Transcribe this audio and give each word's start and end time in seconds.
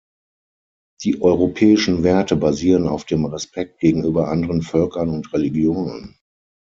Die 1.03 1.21
europäischen 1.21 2.01
Werte 2.01 2.35
basieren 2.35 2.87
auf 2.87 3.05
dem 3.05 3.23
Respekt 3.25 3.79
gegenüber 3.81 4.29
anderen 4.31 4.63
Völkern 4.63 5.09
und 5.11 5.31
Religionen. 5.31 6.17